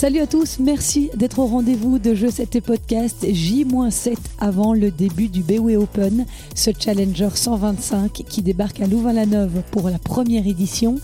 [0.00, 4.90] Salut à tous, merci d'être au rendez-vous de Jeux 7 et Podcast J-7 avant le
[4.90, 6.24] début du BW Open,
[6.54, 10.98] ce Challenger 125 qui débarque à Louvain-la-Neuve pour la première édition.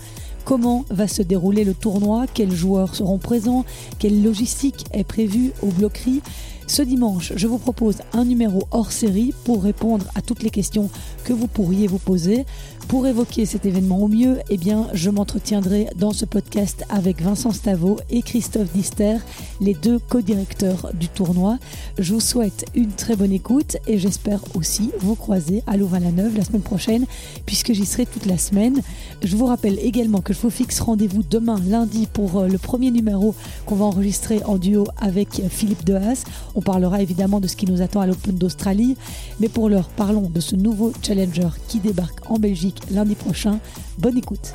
[0.45, 2.25] Comment va se dérouler le tournoi?
[2.33, 3.65] Quels joueurs seront présents?
[3.99, 6.23] Quelle logistique est prévue au bloquerie?
[6.65, 10.89] Ce dimanche, je vous propose un numéro hors série pour répondre à toutes les questions
[11.23, 12.45] que vous pourriez vous poser.
[12.87, 17.51] Pour évoquer cet événement au mieux, eh bien, je m'entretiendrai dans ce podcast avec Vincent
[17.51, 19.17] Stavo et Christophe Dister,
[19.59, 21.57] les deux co-directeurs du tournoi.
[21.99, 26.45] Je vous souhaite une très bonne écoute et j'espère aussi vous croiser à Louvain-la-Neuve la
[26.45, 27.05] semaine prochaine,
[27.45, 28.81] puisque j'y serai toute la semaine.
[29.21, 32.89] Je vous rappelle également que je vous fixe rendez-vous demain, lundi, pour euh, le premier
[32.89, 36.23] numéro qu'on va enregistrer en duo avec Philippe Dehaas.
[36.55, 38.95] On parlera évidemment de ce qui nous attend à l'Open d'Australie,
[39.41, 43.59] mais pour l'heure, parlons de ce nouveau challenger qui débarque en Belgique lundi prochain.
[43.97, 44.53] Bonne écoute.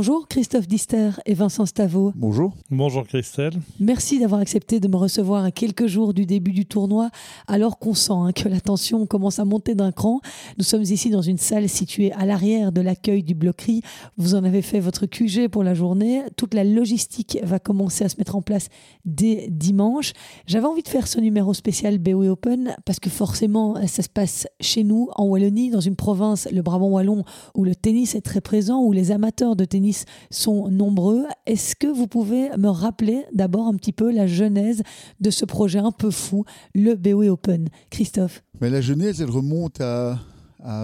[0.00, 2.14] Bonjour Christophe Dister et Vincent Stavo.
[2.16, 2.54] Bonjour.
[2.70, 3.52] Bonjour Christelle.
[3.80, 7.10] Merci d'avoir accepté de me recevoir à quelques jours du début du tournoi,
[7.46, 10.22] alors qu'on sent hein, que la tension commence à monter d'un cran.
[10.56, 13.82] Nous sommes ici dans une salle située à l'arrière de l'accueil du bloquerie.
[14.16, 16.22] Vous en avez fait votre QG pour la journée.
[16.34, 18.68] Toute la logistique va commencer à se mettre en place
[19.04, 20.14] dès dimanche.
[20.46, 24.48] J'avais envie de faire ce numéro spécial BOE Open parce que forcément, ça se passe
[24.60, 27.22] chez nous, en Wallonie, dans une province, le Brabant Wallon,
[27.54, 29.89] où le tennis est très présent, où les amateurs de tennis
[30.30, 31.24] sont nombreux.
[31.46, 34.82] Est-ce que vous pouvez me rappeler d'abord un petit peu la genèse
[35.20, 37.68] de ce projet un peu fou, le BOE Open?
[37.90, 40.18] Christophe Mais La genèse, elle remonte à,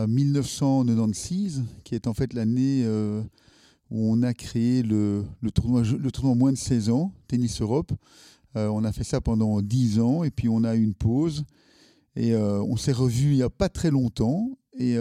[0.08, 3.20] 1996, qui est en fait l'année euh,
[3.90, 7.92] où on a créé le, tournoi, le tournoi moins de 16 ans, Tennis Europe.
[8.56, 11.44] Euh, on a fait ça pendant 10 ans et puis on a eu une pause.
[12.16, 14.48] Et euh, on s'est revu il n'y a pas très longtemps.
[14.78, 14.96] Et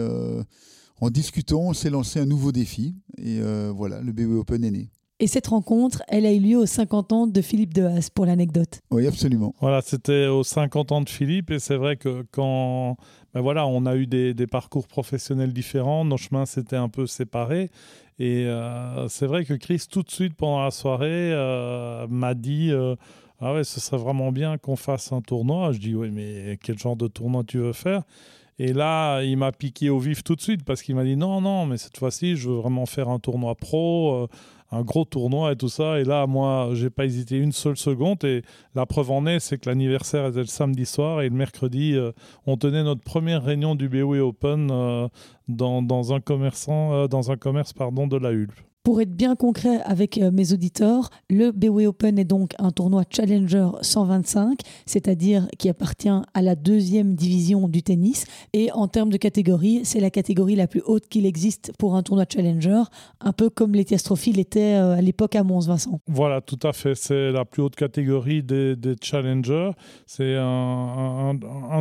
[1.00, 2.94] en discutant, on s'est lancé un nouveau défi.
[3.18, 4.90] Et euh, voilà, le BW Open est né.
[5.18, 8.26] Et cette rencontre, elle a eu lieu aux 50 ans de Philippe de Haas, pour
[8.26, 8.80] l'anecdote.
[8.90, 9.54] Oui, absolument.
[9.60, 11.50] Voilà, c'était aux 50 ans de Philippe.
[11.50, 12.96] Et c'est vrai que quand
[13.32, 17.70] ben voilà, on a eu des, parcours professionnels différents, nos chemins s'étaient un peu séparés.
[18.18, 22.72] Et euh, c'est vrai que Chris, tout de suite pendant la soirée, euh, m'a dit
[23.40, 25.72] Ah ouais, ce serait vraiment bien qu'on fasse un tournoi.
[25.72, 28.02] Je dis Oui, mais quel genre de tournoi tu veux faire?
[28.58, 31.40] Et là, il m'a piqué au vif tout de suite parce qu'il m'a dit non,
[31.40, 34.28] non, mais cette fois-ci, je veux vraiment faire un tournoi pro, euh,
[34.70, 36.00] un gros tournoi et tout ça.
[36.00, 38.24] Et là, moi, j'ai pas hésité une seule seconde.
[38.24, 38.42] Et
[38.74, 42.12] la preuve en est, c'est que l'anniversaire était le samedi soir et le mercredi, euh,
[42.46, 45.08] on tenait notre première réunion du BOE Open euh,
[45.48, 48.58] dans, un dans un commerce pardon, de la Hulpe.
[48.86, 53.02] Pour être bien concret avec euh, mes auditeurs, le BW Open est donc un tournoi
[53.10, 58.26] Challenger 125, c'est-à-dire qui appartient à la deuxième division du tennis.
[58.52, 62.04] Et en termes de catégorie, c'est la catégorie la plus haute qu'il existe pour un
[62.04, 62.82] tournoi Challenger,
[63.20, 65.98] un peu comme l'Etiastrophy l'était euh, à l'époque à Mons, Vincent.
[66.06, 66.94] Voilà, tout à fait.
[66.94, 69.72] C'est la plus haute catégorie des, Challengers.
[70.06, 71.34] C'est un,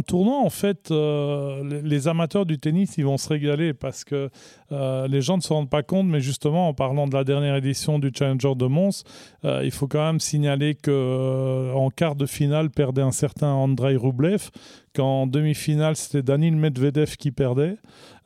[0.08, 4.32] tournoi, en fait, euh, les amateurs du tennis, ils vont se régaler parce que
[4.72, 8.00] les gens ne se rendent pas compte, mais justement, en parlant de la dernière édition
[8.00, 9.04] du Challenger de Mons,
[9.44, 13.50] euh, il faut quand même signaler que euh, en quart de finale perdait un certain
[13.50, 14.50] Andrei Rublev,
[14.96, 17.78] qu'en demi-finale c'était Danil Medvedev qui perdait.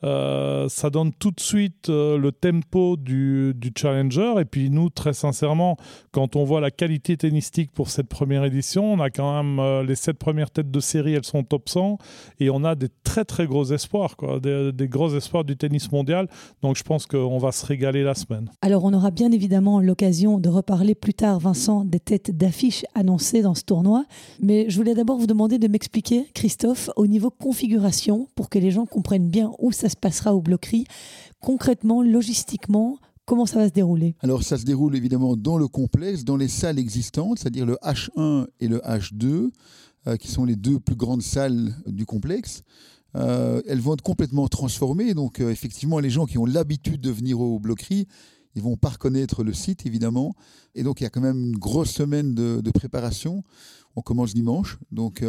[0.02, 4.34] Euh, ça donne tout de suite euh, le tempo du, challenger.
[4.40, 5.76] Et puis nous, très sincèrement,
[6.12, 9.82] quand on voit la qualité tennistique pour cette première édition, on a quand même euh,
[9.82, 11.98] les sept premières têtes de série, elles sont top 100.
[12.40, 16.28] Et on a des très très gros espoirs, des, gros espoirs du tennis mondial.
[16.62, 18.50] Donc je pense qu'on va se régaler la semaine.
[18.62, 23.42] Alors on aura bien évidemment l'occasion de reparler plus tard, Vincent, des têtes d'affiches annoncées
[23.42, 24.04] dans ce tournoi.
[24.40, 26.59] Mais je voulais d'abord vous demander de m'expliquer, Christophe,
[26.96, 30.86] au niveau configuration, pour que les gens comprennent bien où ça se passera au bloquerie.
[31.40, 32.98] Concrètement, logistiquement,
[33.30, 34.16] Comment ça va se dérouler?
[34.22, 38.48] Alors ça se déroule évidemment dans le complexe, dans les salles existantes, c'est-à-dire le H1
[38.58, 39.50] et le H2,
[40.08, 42.64] euh, qui sont les deux plus grandes salles du complexe.
[43.14, 47.10] Euh, elles vont être complètement transformées, donc euh, effectivement les gens qui ont l'habitude de
[47.12, 48.08] venir au bloquerie,
[48.56, 50.34] ils vont pas reconnaître le site évidemment,
[50.74, 53.44] et donc il y a quand même une grosse semaine de, préparation.
[53.94, 55.22] On commence dimanche, donc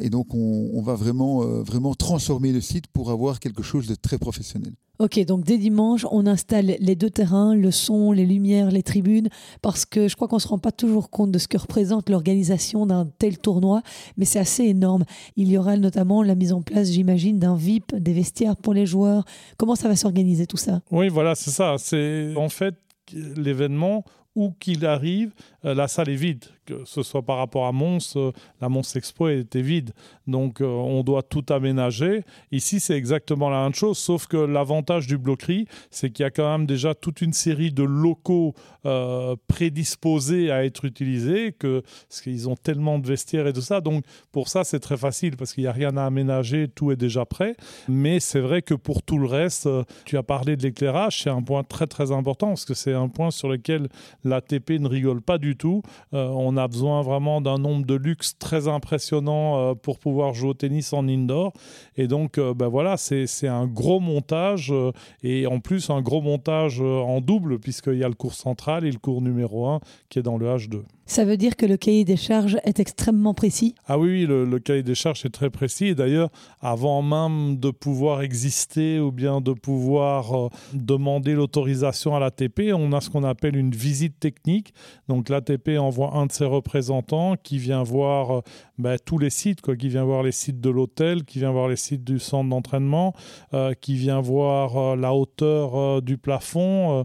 [0.00, 3.94] et donc, on, va vraiment, euh, vraiment transformer le site pour avoir quelque chose de
[3.94, 4.72] très professionnel.
[4.98, 9.28] Ok, donc dès dimanche, on installe les deux terrains, le son, les lumières, les tribunes,
[9.60, 12.08] parce que je crois qu'on ne se rend pas toujours compte de ce que représente
[12.08, 13.82] l'organisation d'un tel tournoi,
[14.16, 15.04] mais c'est assez énorme.
[15.36, 18.86] Il y aura notamment la mise en place, j'imagine, d'un VIP, des vestiaires pour les
[18.86, 19.26] joueurs.
[19.58, 20.80] Comment ça va s'organiser tout ça?
[20.90, 21.74] Oui, voilà, c'est ça.
[21.78, 22.76] C'est en fait
[23.12, 24.04] l'événement
[24.34, 25.32] où qu'il arrive,
[25.64, 26.44] euh, la salle est vide.
[26.66, 29.92] Que ce soit par rapport à Mons, euh, la Mons Expo était vide.
[30.26, 32.24] Donc euh, on doit tout aménager.
[32.52, 36.30] Ici, c'est exactement la même chose, sauf que l'avantage du bloquerie, c'est qu'il y a
[36.30, 38.54] quand même déjà toute une série de locaux
[38.84, 43.80] euh, prédisposés à être utilisés, que, parce qu'ils ont tellement de vestiaires et tout ça.
[43.80, 46.96] Donc pour ça, c'est très facile, parce qu'il n'y a rien à aménager, tout est
[46.96, 47.56] déjà prêt.
[47.88, 49.68] Mais c'est vrai que pour tout le reste,
[50.04, 53.08] tu as parlé de l'éclairage, c'est un point très très important, parce que c'est un
[53.08, 53.88] point sur lequel
[54.24, 55.82] l'ATP ne rigole pas du tout.
[56.12, 60.54] on a besoin vraiment d'un nombre de luxe très impressionnant euh, pour pouvoir jouer au
[60.54, 61.52] tennis en indoor.
[61.96, 64.92] Et donc, ben voilà, c'est un gros montage euh,
[65.22, 68.90] et en plus un gros montage en double puisqu'il y a le cours central et
[68.90, 70.82] le cours numéro 1 qui est dans le H2.
[71.06, 74.82] Ça veut dire que le cahier des charges est extrêmement précis Ah oui, le, cahier
[74.82, 75.94] des charges est très précis.
[75.94, 76.30] D'ailleurs,
[76.60, 83.00] avant même de pouvoir exister ou bien de pouvoir demander l'autorisation à l'ATP, on a
[83.00, 84.74] ce qu'on appelle une visite technique.
[85.08, 88.42] Donc l'ATP envoie un de ses représentants qui vient voir
[88.78, 91.76] bah, tous les sites, qui vient voir les sites de l'hôtel, qui vient voir les
[91.76, 93.14] sites du centre d'entraînement,
[93.54, 97.04] euh, qui vient voir euh, la hauteur euh, du plafond,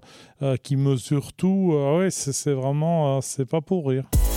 [0.64, 1.72] qui mesure tout.
[1.98, 4.31] ouais, c'est vraiment, c'est pas pour sourire.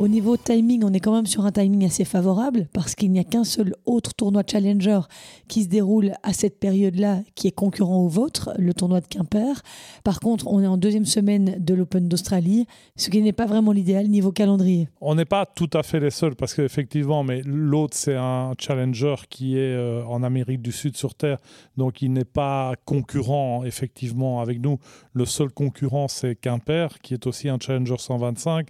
[0.00, 3.18] Au niveau timing, on est quand même sur un timing assez favorable parce qu'il n'y
[3.18, 5.00] a qu'un seul autre tournoi Challenger
[5.46, 9.60] qui se déroule à cette période-là qui est concurrent au vôtre, le tournoi de Quimper.
[10.02, 12.66] Par contre, on est en deuxième semaine de l'Open d'Australie,
[12.96, 14.88] ce qui n'est pas vraiment l'idéal niveau calendrier.
[15.02, 19.16] On n'est pas tout à fait les seuls parce qu'effectivement, mais l'autre c'est un Challenger
[19.28, 21.36] qui est euh, en Amérique du Sud sur Terre,
[21.76, 24.78] donc il n'est pas concurrent effectivement avec nous.
[25.12, 28.66] Le seul concurrent c'est Quimper qui est aussi un Challenger 125.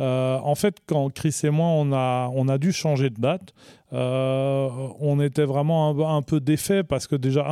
[0.00, 3.52] Euh, en fait, quand Chris et moi, on a, on a dû changer de date,
[3.92, 4.68] euh,
[5.00, 7.46] on était vraiment un, peu défait parce que déjà,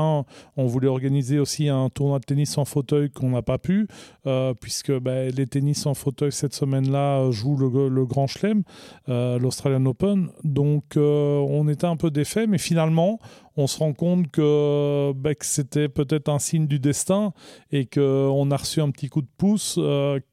[0.57, 3.89] on voulait organiser aussi un tournoi de tennis en fauteuil qu'on n'a pas pu,
[4.27, 8.63] euh, puisque ben, les tennis en fauteuil cette semaine-là jouent le, Grand Chelem,
[9.07, 10.29] l'Australian Open.
[10.45, 13.19] Donc, on était un peu défait, mais finalement,
[13.57, 17.33] on se rend compte que, ben, que c'était peut-être un signe du destin
[17.73, 19.81] et qu'on a reçu un petit coup de pouce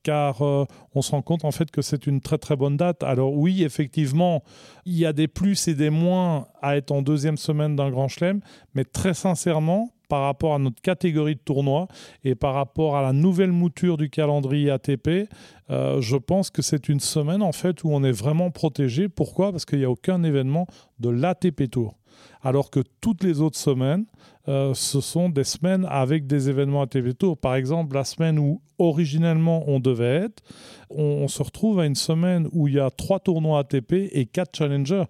[0.04, 3.04] car on se rend compte en fait que c'est une très très bonne date.
[3.04, 4.44] Alors oui, effectivement,
[4.86, 8.08] il y a des plus et des moins à être en deuxième semaine d'un Grand
[8.08, 8.42] Chelem,
[8.74, 11.88] mais très sincèrement, par rapport à notre catégorie de tournoi
[12.24, 15.30] et par rapport à la nouvelle mouture du calendrier ATP,
[15.70, 19.10] euh, je pense que c'est une semaine en fait où on est vraiment protégé.
[19.10, 19.52] Pourquoi?
[19.52, 20.68] Parce qu'il n'y a aucun événement
[21.00, 21.96] de l'ATP Tour.
[22.42, 24.06] Alors que toutes les autres semaines,
[24.48, 27.38] euh, ce sont des semaines avec des événements ATP Tour.
[27.38, 30.44] Par exemple, la semaine où originellement on devait être,
[30.90, 34.56] on, se retrouve à une semaine où il y a trois tournois ATP et quatre
[34.56, 35.06] challengers.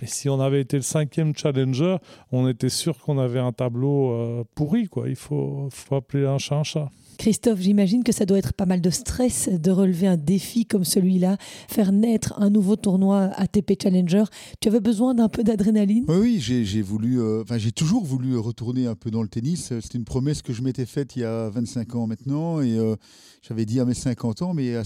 [0.00, 1.96] Mais si on avait été le cinquième challenger,
[2.32, 4.86] on était sûr qu'on avait un tableau euh, pourri.
[4.88, 5.08] Quoi.
[5.08, 6.90] Il faut, faut appeler un chat un chat.
[7.20, 10.86] Christophe, j'imagine que ça doit être pas mal de stress de relever un défi comme
[10.86, 11.36] celui-là,
[11.68, 14.24] faire naître un nouveau tournoi ATP Challenger.
[14.58, 16.06] Tu avais besoin d'un peu d'adrénaline?
[16.08, 19.70] Oui, j'ai voulu, euh, j'ai toujours voulu retourner un peu dans le tennis.
[19.82, 22.96] C'était une promesse que je m'étais faite il y a 25 ans maintenant, et euh,
[23.42, 24.76] j'avais dit à mes 50 ans, mais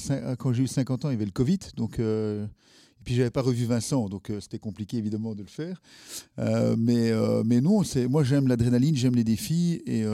[0.41, 2.01] quand j'ai eu 50 ans, il y avait le Covid, donc.
[2.01, 5.83] Euh, et puis j'avais pas revu Vincent, donc c'était compliqué évidemment de le faire.
[6.39, 7.13] mais,
[7.45, 10.05] mais non, moi j'aime l'adrénaline, j'aime les défis et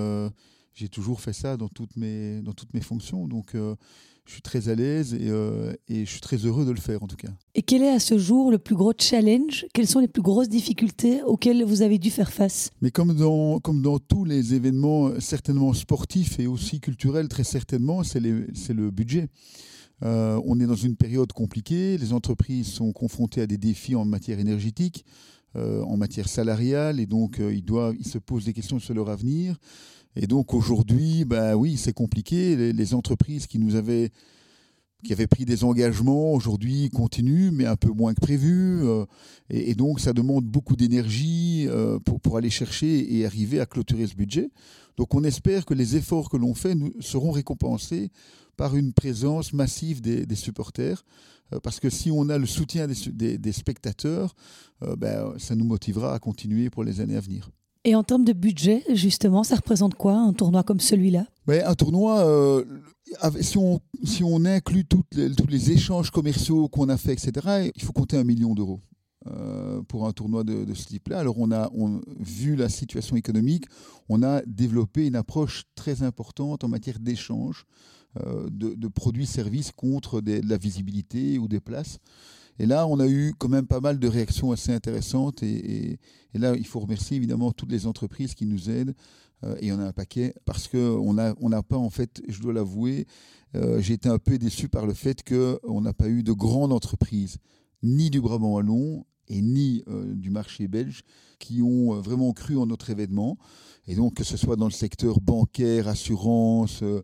[0.75, 3.27] j'ai toujours fait ça dans toutes mes, dans toutes mes fonctions.
[3.27, 3.75] Donc, euh,
[4.27, 7.03] je suis très à l'aise et, euh, et, je suis très heureux de le faire
[7.03, 7.31] en tout cas.
[7.55, 9.67] Et quel est à ce jour le plus gros challenge?
[9.75, 12.71] Quelles sont les plus grosses difficultés auxquelles vous avez dû faire face?
[12.81, 18.05] Mais comme dans, comme dans tous les événements, certainement sportifs et aussi culturels, très certainement,
[18.05, 19.29] c'est le budget.
[20.03, 24.05] Euh, on est dans une période compliquée, les entreprises sont confrontées à des défis en
[24.05, 25.05] matière énergétique,
[25.57, 29.57] en matière salariale, et donc ils, doivent, ils se posent des questions sur leur avenir.
[30.17, 32.73] Et donc aujourd'hui, bah oui, c'est compliqué.
[32.73, 34.11] Les, entreprises qui nous avaient
[35.31, 38.81] pris des engagements aujourd'hui continuent, mais un peu moins que prévu.
[38.83, 39.05] Euh,
[39.49, 44.15] et, donc, ça demande beaucoup d'énergie euh, pour, aller chercher et arriver à clôturer ce
[44.15, 44.51] budget.
[44.97, 48.11] Donc, on espère que les efforts que l'on fait nous, seront récompensés
[48.57, 51.05] par une présence massive des, supporters.
[51.53, 54.35] Euh, parce que si on a le soutien des, des, spectateurs,
[54.97, 57.51] ben, ça nous motivera à continuer pour les années à venir.
[57.85, 61.27] Et en termes de budget, justement, ça représente quoi un tournoi comme celui-là?
[61.47, 62.65] Ben, Un tournoi, euh,
[63.41, 67.83] si, on, si on inclut les, tous les échanges commerciaux qu'on a fait, etc., il
[67.83, 68.81] faut compter un million d'euros.
[69.27, 71.19] Euh, pour un tournoi de, ce type-là.
[71.19, 73.67] Alors, on a on, vu la situation économique,
[74.09, 77.67] on a développé une approche très importante en matière d'échange
[78.25, 81.99] euh, de, de produits-services contre de la visibilité ou des places.
[82.61, 85.43] Et là, on a eu quand même pas mal de réactions assez intéressantes.
[85.43, 85.99] Et,
[86.35, 88.95] là, il faut remercier évidemment toutes les entreprises qui nous aident.
[89.45, 92.21] Euh, et il y en a un paquet parce qu'on n'a on pas, en fait,
[92.29, 93.07] je dois l'avouer,
[93.57, 96.75] euh, j'ai été un peu déçu par le fait qu'on n'a pas eu de grandes
[96.75, 97.39] entreprises,
[97.83, 101.03] ni du Brabant Wallon et ni euh, du marché belge,
[101.39, 103.39] qui ont vraiment cru en notre événement.
[103.87, 107.03] Et donc, que ce soit dans le secteur bancaire, assurance, euh,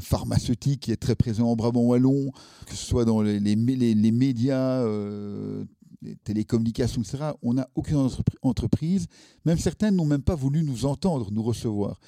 [0.00, 2.30] pharmaceutique qui est très présent en Brabant Wallon,
[2.66, 5.64] que ce soit dans les, les, les, médias, euh,
[6.02, 7.32] les télécommunications, etc.
[7.42, 8.08] On n'a aucune
[8.42, 9.06] entreprise,
[9.44, 12.00] même certaines n'ont même pas voulu nous entendre, nous recevoir.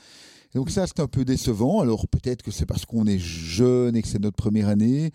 [0.55, 1.81] donc ça, c'est un peu décevant.
[1.81, 5.12] Alors peut-être que c'est parce qu'on est jeune et que c'est notre première année.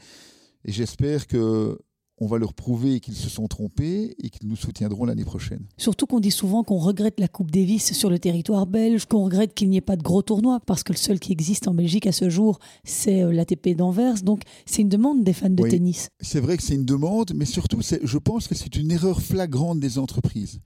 [0.66, 1.80] Et j'espère que
[2.20, 5.66] on va leur prouver qu'ils se sont trompés et qu'ils nous soutiendront l'année prochaine.
[5.78, 9.54] Surtout qu'on dit souvent qu'on regrette la Coupe Davis sur le territoire belge, qu'on regrette
[9.54, 12.08] qu'il n'y ait pas de gros tournois, parce que le seul qui existe en Belgique
[12.08, 14.22] à ce jour, c'est euh, l'ATP d'Anvers.
[14.22, 16.10] Donc c'est une demande des fans de tennis.
[16.20, 19.80] C'est vrai que c'est une demande, mais surtout, je pense que c'est une erreur flagrante
[19.80, 20.60] des entreprises.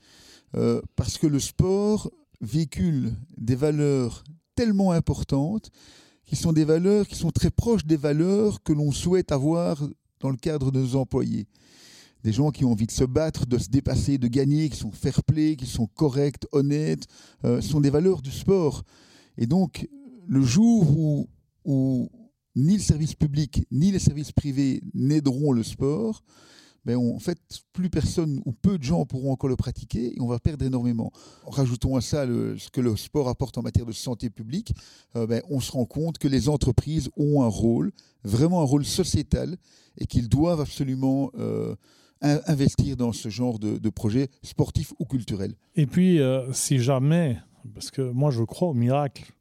[0.56, 4.24] Euh, parce que le sport véhicule des valeurs
[4.56, 5.72] tellement importantes
[6.26, 9.84] qui sont des valeurs qui sont très proches des valeurs que l'on souhaite avoir
[10.24, 11.48] dans le cadre de nos employés.
[12.24, 14.92] Des gens qui ont envie de se battre, de se dépasser, de gagner, qui sont
[14.92, 17.06] fair-play, qui sont corrects, honnêtes,
[17.44, 18.84] euh, sont des valeurs du sport.
[19.38, 19.88] Et donc,
[20.26, 21.28] le jour où,
[21.66, 22.10] où
[22.56, 26.24] ni le service public ni les services privés n'aideront le sport,
[26.86, 27.40] ben en fait,
[27.72, 31.12] plus personne ou peu de gens pourront encore le pratiquer et on va perdre énormément.
[31.46, 34.74] Rajoutons à ça ce que le sport apporte en matière de santé publique,
[35.16, 37.92] euh, ben, on se rend compte que les entreprises ont un rôle,
[38.24, 39.58] vraiment un rôle sociétal,
[39.98, 41.76] et qu'ils doivent absolument euh,
[42.22, 45.56] investir dans ce genre de, de projet sportif ou culturel.
[45.76, 47.38] Et puis, euh, si jamais,
[47.74, 49.32] parce que moi je crois au miracle,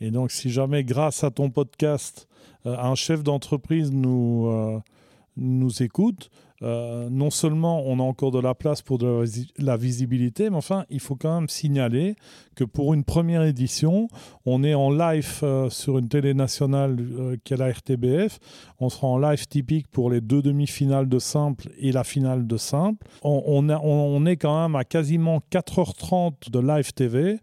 [0.00, 2.28] et donc si jamais grâce à ton podcast,
[2.64, 4.80] un chef d'entreprise nous,
[5.36, 6.30] nous écoute,
[6.62, 9.24] euh, non seulement on a encore de la place pour de
[9.58, 12.16] la visibilité, mais enfin, il faut quand même signaler
[12.56, 14.08] que pour une première édition,
[14.44, 18.38] on est en live euh, sur une télé nationale euh, qui est la RTBF.
[18.80, 22.56] On sera en live typique pour les deux demi-finales de simple et la finale de
[22.56, 23.06] simple.
[23.22, 27.38] On, on, on est quand même à quasiment 4h30 de live TV.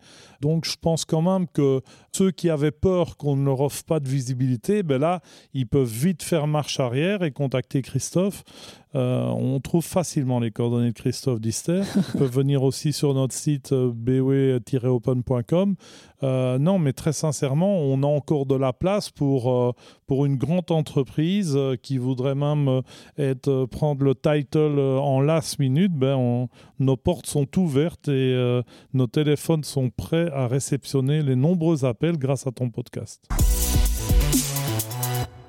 [0.46, 4.00] Donc je pense quand même que ceux qui avaient peur qu'on ne leur offre pas
[4.00, 5.22] de visibilité, ben là,
[5.56, 8.44] ils peuvent vite faire marche arrière et contacter Christophe.
[8.96, 11.82] Euh, on trouve facilement les coordonnées de Christophe Dister.
[12.14, 15.76] Ils peuvent venir aussi sur notre site euh, bw-open.com.
[16.24, 19.76] Euh, non, mais très sincèrement, on a encore de la place pour,
[20.08, 22.82] pour une grande entreprise qui voudrait même
[23.18, 25.92] être, prendre le title en last minute.
[25.92, 26.48] Ben,
[26.80, 28.62] nos portes sont ouvertes et
[28.94, 33.24] nos téléphones sont prêts à réceptionner les nombreux appels grâce à ton podcast.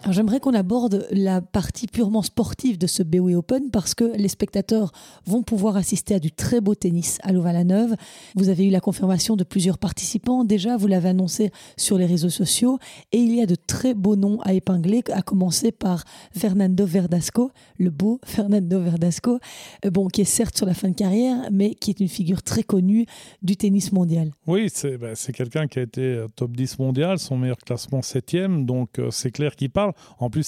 [0.09, 4.93] J'aimerais qu'on aborde la partie purement sportive de ce BOE Open parce que les spectateurs
[5.27, 7.97] vont pouvoir assister à du très beau tennis à Louvain-la-Neuve.
[8.37, 10.45] Vous avez eu la confirmation de plusieurs participants.
[10.45, 12.79] Déjà, vous l'avez annoncé sur les réseaux sociaux.
[13.11, 17.51] Et il y a de très beaux noms à épingler, à commencer par Fernando Verdasco,
[17.79, 19.41] le beau Fernando Verdasco,
[19.85, 22.45] euh, bon, qui est certes sur la fin de carrière, mais qui est une figure
[22.45, 23.07] très connue
[23.43, 24.31] du tennis mondial.
[24.47, 28.65] Oui, c'est ben, quelqu'un qui a été euh, top 10 mondial, son meilleur classement 7e,
[28.65, 29.95] donc euh, c'est clair qu'il parle.
[30.19, 30.45] En plus,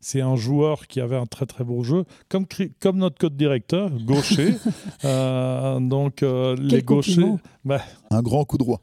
[0.00, 2.46] c'est un joueur qui avait un très très beau jeu, comme,
[2.80, 4.54] comme notre code directeur, gaucher.
[5.04, 7.34] Euh, donc, euh, les gauchers.
[7.64, 8.80] Bah, un grand coup droit.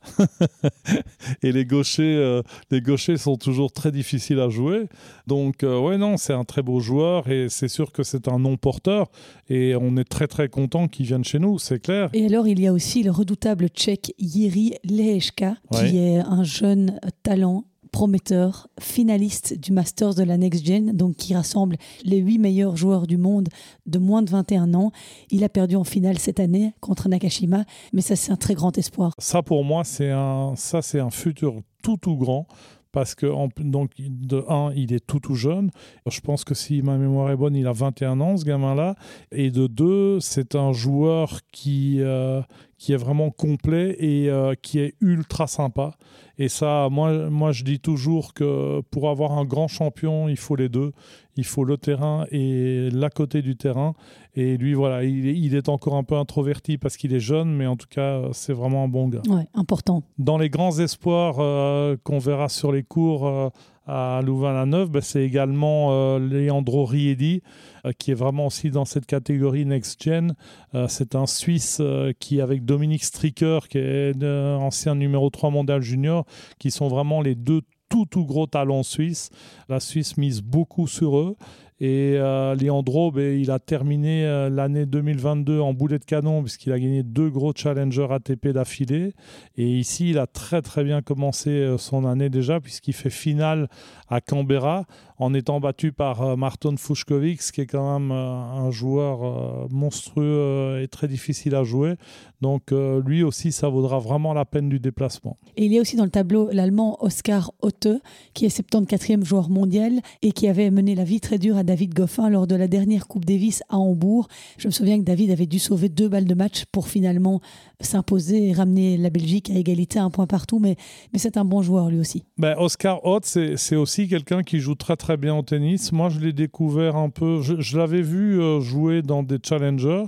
[1.43, 4.87] et les gauchers, euh, les gauchers sont toujours très difficiles à jouer.
[5.25, 9.09] Donc, ouais, non, c'est un très beau joueur et c'est sûr que c'est un non-porteur.
[9.49, 12.09] Et on est très très content qu'il vienne chez nous, c'est clair.
[12.13, 16.99] Et alors, il y a aussi le redoutable tchèque Yiri Leheshka, qui est un jeune
[17.23, 22.77] talent prometteur, finaliste du Masters de la Next Gen, donc qui rassemble les huit meilleurs
[22.77, 23.49] joueurs du monde
[23.85, 24.91] de moins de 21 ans.
[25.29, 28.77] Il a perdu en finale cette année contre Nakashima, mais ça c'est un très grand
[28.77, 29.13] espoir.
[29.19, 32.47] Ça pour moi c'est un ça c'est un futur tout tout grand
[32.91, 33.25] parce que
[33.61, 35.71] donc de un, il est tout tout jeune.
[36.09, 38.95] Je pense que si ma mémoire est bonne, il a 21 ans ce gamin-là.
[39.31, 42.41] Et de deux, c'est un joueur qui euh,
[42.81, 45.91] qui est vraiment complet et euh, qui est ultra sympa.
[46.39, 50.55] Et ça, moi, moi, je dis toujours que pour avoir un grand champion, il faut
[50.55, 50.91] les deux.
[51.37, 53.93] Il faut le terrain et l'à côté du terrain.
[54.33, 57.75] Et lui, voilà, il, est encore un peu introverti parce qu'il est jeune, mais en
[57.75, 59.21] tout cas, c'est vraiment un bon gars.
[59.29, 60.01] Ouais, important.
[60.17, 63.49] Dans les grands espoirs euh, qu'on verra sur les cours euh,
[63.87, 67.41] à Louvain-la-Neuve, ben, c'est également euh, Leandro Riedi,
[67.85, 70.35] euh, qui est vraiment aussi dans cette catégorie Next Gen.
[70.75, 71.81] Euh, c'est un Suisse
[72.19, 76.25] qui, avec Dominique Stricker, qui est ancien numéro 3 mondial junior,
[76.59, 79.29] qui sont vraiment les deux tout tout gros talents suisses.
[79.67, 81.35] La Suisse mise beaucoup sur eux
[81.83, 86.71] Et euh, Leandro, ben, il a terminé euh, l'année 2022 en boulet de canon puisqu'il
[86.73, 89.15] a gagné deux gros challengers ATP d'affilée.
[89.57, 93.67] Et ici, il a très très bien commencé son année déjà puisqu'il fait finale
[94.09, 94.85] à Canberra
[95.21, 99.67] en étant battu par euh, Marton Fushkovic, qui est quand même euh, un joueur euh,
[99.69, 101.93] monstrueux et très difficile à jouer.
[102.41, 105.37] Donc lui aussi, ça vaudra vraiment la peine du déplacement.
[105.57, 107.87] Et il y a aussi dans le tableau l'Allemand Oscar Otte,
[108.33, 111.93] qui est 74e joueur mondial et qui avait mené la vie très dure à David
[111.93, 114.27] Goffin lors de la dernière Coupe Davis à Hambourg.
[114.57, 117.41] Je me souviens que David avait dû sauver deux balles de match pour finalement
[117.79, 120.77] s'imposer et ramener la Belgique à égalité à un point partout, mais,
[121.13, 122.23] mais c'est un bon joueur lui aussi.
[122.39, 125.91] Ben, Oscar Ott, c'est aussi quelqu'un qui joue très très bien au tennis.
[125.91, 130.05] Moi, je l'ai découvert un peu, je, l'avais vu euh, jouer dans des challengers.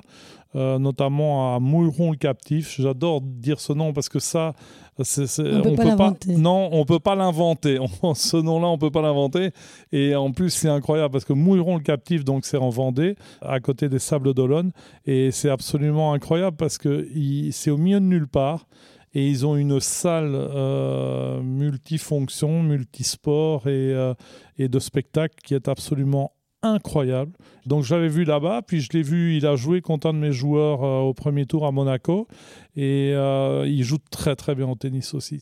[0.55, 2.79] Euh, notamment à Mouilleron le captif.
[2.79, 4.53] J'adore dire ce nom parce que ça,
[5.01, 7.79] c'est, on, peut pas pas, non, on peut pas l'inventer.
[8.13, 9.49] ce nom-là, on peut pas l'inventer.
[9.91, 13.59] Et en plus, c'est incroyable parce que Mouilleron le captif, donc c'est en Vendée, à
[13.59, 14.71] côté des Sables d'Olonne,
[15.07, 17.07] et c'est absolument incroyable parce que
[17.51, 18.67] c'est au milieu de nulle part.
[19.13, 24.13] Et ils ont une salle euh, multifonction, multisport et, euh,
[24.57, 27.33] et de spectacle qui est absolument incroyable.
[27.65, 30.19] Donc je l'avais vu là-bas, puis je l'ai vu, il a joué contre un de
[30.19, 32.27] mes joueurs euh, au premier tour à Monaco,
[32.75, 35.41] et il joue très très bien au tennis aussi.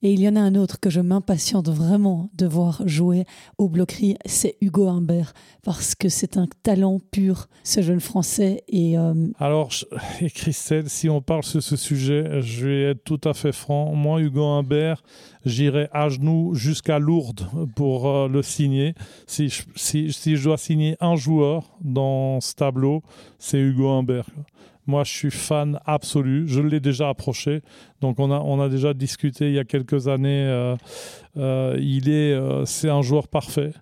[0.00, 3.24] Et il y en a un autre que je m'impatiente vraiment de voir jouer
[3.58, 5.32] au bloquerie, c'est Hugo Humbert,
[5.64, 8.62] parce que c'est un talent pur, ce jeune Français.
[8.68, 9.72] Et euh, Alors,
[10.20, 13.92] et Christelle, si on parle sur ce sujet, je vais être tout à fait franc.
[13.92, 15.02] Moi, Hugo Humbert,
[15.44, 18.94] j'irai à genoux jusqu'à Lourdes pour euh, le signer.
[19.26, 23.02] Si je, si, si je dois signer un joueur dans ce tableau,
[23.40, 24.26] c'est Hugo Humbert.
[24.88, 26.48] Moi, je suis fan absolu.
[26.48, 27.60] Je l'ai déjà approché.
[28.00, 30.46] Donc, on a, déjà discuté il y a quelques années.
[30.46, 30.76] Euh,
[31.36, 33.74] euh, il est, euh, c'est un joueur parfait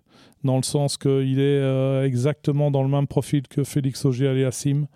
[0.42, 4.88] dans le sens qu'il est exactement dans le même profil que Félix Auger-Aliassime.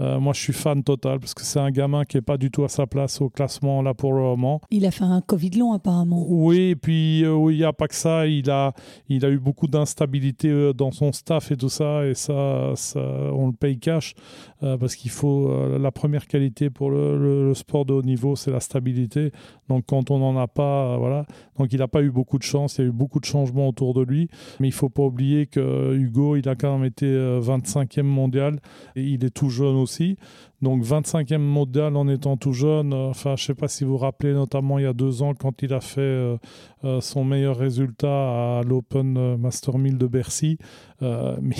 [0.00, 2.50] Euh, moi, je suis fan total parce que c'est un gamin qui n'est pas du
[2.50, 4.60] tout à sa place au classement là pour le moment.
[4.70, 6.24] Il a fait un Covid long apparemment.
[6.28, 8.26] Oui, et puis euh, il n'y a pas que ça.
[8.26, 8.72] Il a,
[9.08, 12.06] il a eu beaucoup d'instabilité euh, dans son staff et tout ça.
[12.06, 14.14] Et ça, ça on le paye cash
[14.80, 19.30] parce qu'il faut la première qualité pour le, sport de haut niveau, c'est la stabilité.
[19.68, 21.26] Donc quand on n'en a pas, voilà.
[21.58, 22.78] Donc il n'a pas eu beaucoup de chance.
[22.78, 24.30] Il y a eu beaucoup de changements autour de lui.
[24.60, 28.58] Mais il faut pas oublier que Hugo, il a quand même été 25e mondial
[28.96, 30.16] et il est tout jeune aussi.
[30.62, 32.92] Donc 25e mondial en étant tout jeune.
[32.92, 35.22] Euh, enfin, je ne sais pas si vous vous rappelez, notamment il y a deux
[35.22, 36.36] ans, quand il a fait euh,
[36.84, 40.58] euh, son meilleur résultat à l'Open Master 1000 de Bercy.
[41.00, 41.56] mais,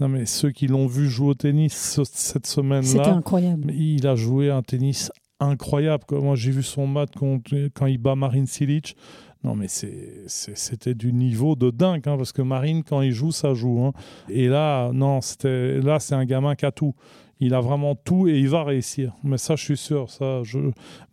[0.00, 3.70] non, mais ceux qui l'ont vu jouer au tennis cette semaine-là, incroyable.
[3.74, 6.04] Il a joué un tennis incroyable.
[6.10, 8.96] Moi, j'ai vu son match quand il bat Marine Silic.
[9.44, 13.54] Non, mais c'était du niveau de dingue, hein, parce que Marine, quand il joue, ça
[13.54, 13.84] joue.
[13.84, 13.92] Hein.
[14.28, 16.94] Et là, non, là, c'est un gamin qui a tout
[17.40, 19.14] il a vraiment tout et il va réussir.
[19.22, 20.10] Mais ça, je suis sûr.
[20.10, 20.58] Ça, je,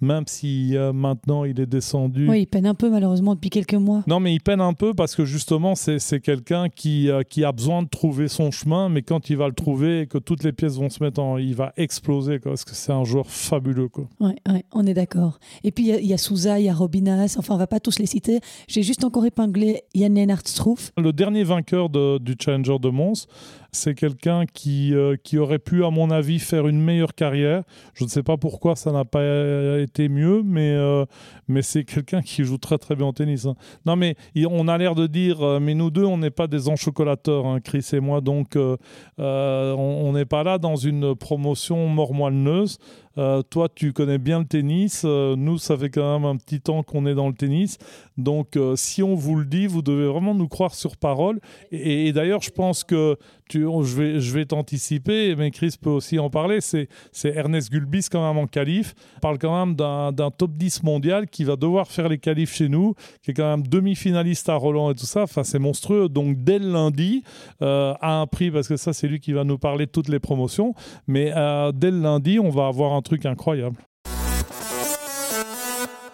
[0.01, 2.29] même si euh, maintenant il est descendu.
[2.29, 4.03] Oui, il peine un peu malheureusement depuis quelques mois.
[4.07, 7.51] Non, mais il peine un peu parce que justement, c'est quelqu'un qui, euh, qui a
[7.51, 10.51] besoin de trouver son chemin, mais quand il va le trouver et que toutes les
[10.51, 11.38] pièces vont se mettre en.
[11.38, 13.85] Il va exploser, quoi, parce que c'est un joueur fabuleux.
[14.19, 15.39] Oui, ouais, on est d'accord.
[15.63, 17.99] Et puis il y, a Souza, il y a Robinas, enfin, on va pas tous
[17.99, 18.39] les citer.
[18.67, 20.91] J'ai juste encore épinglé Yann Lennart Struff.
[20.97, 23.27] Le dernier vainqueur du Challenger de Mons,
[23.75, 27.63] c'est quelqu'un qui, euh, qui aurait pu, à mon avis, faire une meilleure carrière.
[27.93, 29.21] Je ne sais pas pourquoi ça n'a pas
[29.79, 31.05] été mieux, mais, euh,
[31.47, 33.45] mais c'est quelqu'un qui joue très très bien au tennis.
[33.45, 33.55] Hein.
[33.85, 34.15] Non, mais
[34.49, 37.59] on a l'air de dire, euh, mais nous deux, on n'est pas des enchocolateurs, hein,
[37.59, 38.57] Chris et moi, donc
[39.17, 42.79] on n'est pas là dans une promotion mormoineuse.
[43.17, 45.04] Euh, toi, tu connais bien le tennis.
[45.06, 47.78] Euh, nous, ça fait quand même un petit temps qu'on est dans le tennis.
[48.17, 51.39] Donc, euh, si on vous le dit, vous devez vraiment nous croire sur parole.
[51.71, 53.17] Et, d'ailleurs, je pense que
[53.49, 56.60] tu, je vais, je vais t'anticiper, mais Chris peut aussi en parler.
[56.62, 56.88] C'est,
[57.23, 58.95] Ernest Gulbis, quand même en qualif.
[59.17, 62.69] On parle quand même d'un, top 10 mondial qui va devoir faire les qualifs chez
[62.69, 65.23] nous, qui est quand même demi-finaliste à Roland et tout ça.
[65.23, 66.10] Enfin, c'est monstrueux.
[66.10, 67.23] Donc, dès le lundi,
[67.62, 70.19] à un prix, parce que ça, c'est lui qui va nous parler de toutes les
[70.19, 70.73] promotions.
[71.08, 71.32] Mais
[71.73, 73.77] dès le lundi, on va avoir un truc incroyable.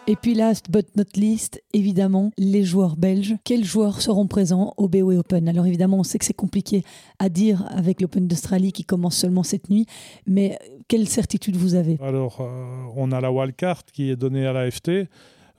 [0.07, 3.35] Et puis last but not least, évidemment, les joueurs belges.
[3.43, 5.47] Quels joueurs seront présents au BOE Open?
[5.47, 6.83] Alors évidemment, on sait que c'est compliqué
[7.19, 9.85] à dire avec l'Open d'Australie qui commence seulement cette nuit,
[10.25, 11.97] mais quelle certitude vous avez?
[12.01, 15.07] Alors, euh, on a la wildcard qui est donnée à l'AFT.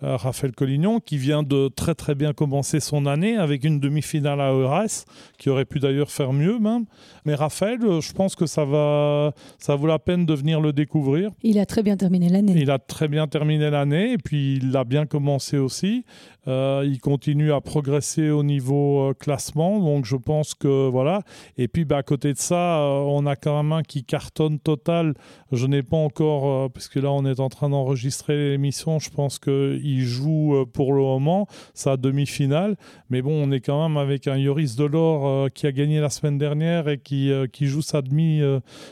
[0.02, 4.50] Raphaël Collignon, qui vient de très très bien commencer son année avec une demi-finale à
[4.50, 5.04] ERS,
[5.38, 6.84] qui aurait pu d'ailleurs faire mieux même.
[7.24, 11.30] Mais Raphaël, je pense que ça va, ça vaut la peine de venir le découvrir.
[11.42, 12.54] Il a très bien terminé l'année.
[12.56, 16.04] Il a très bien terminé l'année et puis il a bien commencé aussi.
[16.48, 21.22] Euh, il continue à progresser au niveau euh, classement, donc je pense que voilà.
[21.56, 24.58] Et puis bah, à côté de ça, euh, on a quand même un qui cartonne
[24.58, 25.14] total.
[25.52, 29.91] Je n'ai pas encore, puisque là on est en train d'enregistrer l'émission, je pense qu'il
[30.00, 32.76] joue pour le moment sa demi-finale.
[33.10, 36.38] Mais bon, on est quand même avec un Yoris Delors qui a gagné la semaine
[36.38, 38.40] dernière et qui, qui joue sa demi.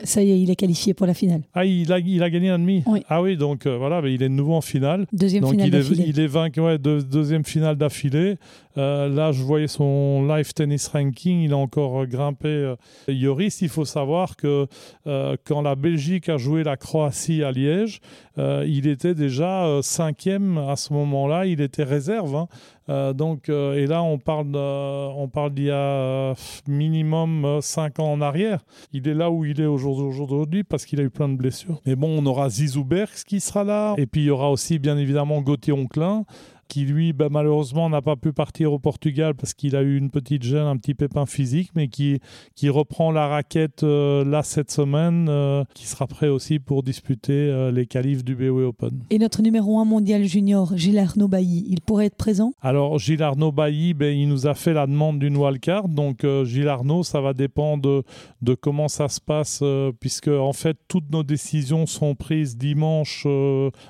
[0.03, 1.41] Ça y est, il est qualifié pour la finale.
[1.53, 3.03] Ah, il a, il a gagné la demi oui.
[3.09, 5.05] Ah oui, donc voilà, mais il est de nouveau en finale.
[5.11, 8.37] Deuxième donc finale il est, il est vaincu, ouais, deuxième finale d'affilée.
[8.77, 12.47] Euh, là, je voyais son live tennis ranking, il a encore grimpé.
[12.47, 12.75] Euh,
[13.07, 14.67] Yoris, il faut savoir que
[15.07, 17.99] euh, quand la Belgique a joué la Croatie à Liège,
[18.37, 22.35] il était déjà cinquième à moment-là, il était réserve.
[22.35, 23.13] Hein.
[23.13, 26.33] donc, et là, on parle, on parle d'il y a
[26.67, 28.61] minimum cinq ans en arrière.
[28.93, 31.81] Il est là où il est aujourd'hui parce qu'il a eu plein de blessures.
[31.85, 32.85] Mais bon, on aura Zizou
[33.25, 33.95] qui sera là.
[33.97, 36.25] Et puis, il y aura aussi, bien évidemment, Gauthier Onclin
[36.71, 40.09] qui lui, bah, malheureusement, n'a pas pu partir au Portugal parce qu'il a eu une
[40.09, 42.21] petite gêne, un petit pépin physique, mais qui,
[42.55, 47.33] qui reprend la raquette euh, là cette semaine, euh, qui sera prêt aussi pour disputer
[47.33, 49.01] euh, les qualifs du BOE Open.
[49.09, 52.53] Et notre numéro 1 mondial junior, Gilles Arnaud Bailly, il pourrait être présent?
[52.61, 55.89] Alors, Gilles Arnaud Bailly, ben, il nous a fait la demande d'une wildcard.
[55.89, 58.03] Donc, Gilles Arnaud, ça va dépendre de,
[58.41, 59.61] de comment ça se passe,
[59.99, 63.27] puisque en fait, toutes nos décisions sont prises dimanche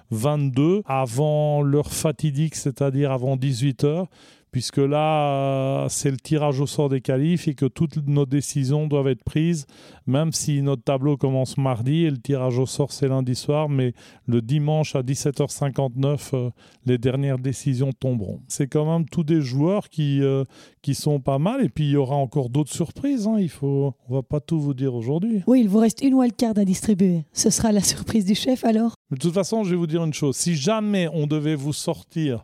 [0.10, 4.08] 22, avant l'heure fatidique, c'est-à-dire avant 18 heures,
[4.52, 8.86] puisque là, euh, c'est le tirage au sort des qualifs et que toutes nos décisions
[8.86, 9.66] doivent être prises,
[10.06, 13.94] même si notre tableau commence mardi et le tirage au sort c'est lundi soir, mais
[14.28, 16.50] le dimanche à 17h59, euh,
[16.86, 18.42] les dernières décisions tomberont.
[18.48, 20.44] C'est quand même tous des joueurs qui, euh,
[20.82, 23.28] qui sont pas mal et puis il y aura encore d'autres surprises.
[23.28, 23.38] Hein.
[23.40, 25.44] Il faut, on va pas tout vous dire aujourd'hui.
[25.48, 27.24] Oui, il vous reste une wildcard à distribuer.
[27.32, 28.96] Ce sera la surprise du chef alors?
[29.12, 30.36] De toute façon, je vais vous dire une chose.
[30.36, 32.44] Si jamais on devait vous sortir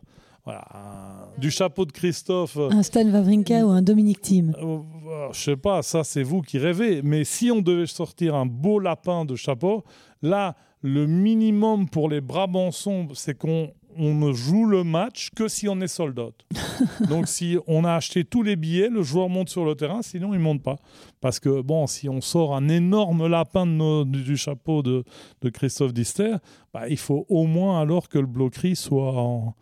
[1.38, 2.56] du chapeau de Christophe.
[2.56, 6.22] Euh, un Stan Wawrinka ou un Dominique Thiem euh, euh, Je sais pas, ça c'est
[6.22, 7.02] vous qui rêvez.
[7.02, 9.84] Mais si on devait sortir un beau lapin de chapeau,
[10.22, 15.80] là, le minimum pour les Brabançons, c'est qu'on ne joue le match que si on
[15.80, 16.30] est soldat.
[17.08, 20.34] Donc si on a acheté tous les billets, le joueur monte sur le terrain, sinon
[20.34, 20.76] il monte pas.
[21.20, 23.66] Parce que bon, si on sort un énorme lapin
[24.04, 25.04] du chapeau de,
[25.52, 26.36] Christophe Dister,
[26.72, 29.54] bah, il faut au moins alors que le bloquerie soit en,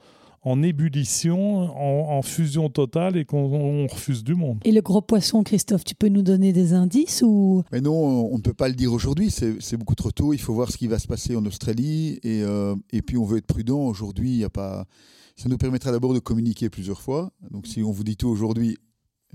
[0.46, 4.60] en ébullition, en, fusion totale et qu'on refuse du monde.
[4.64, 7.64] Et le gros poisson, Christophe, tu peux nous donner des indices ou?
[7.72, 10.32] Mais non, on ne peut pas le dire aujourd'hui, c'est beaucoup trop tôt.
[10.32, 13.24] Il faut voir ce qui va se passer en Australie et, euh, et puis on
[13.24, 13.80] veut être prudent.
[13.80, 14.86] Aujourd'hui, il n'y a pas.
[15.34, 17.32] Ça nous permettra d'abord de communiquer plusieurs fois.
[17.50, 18.78] Donc si on vous dit tout aujourd'hui,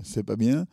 [0.02, 0.66] c'est pas bien